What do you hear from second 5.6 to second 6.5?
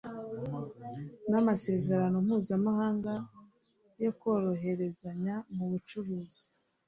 bucuruzi,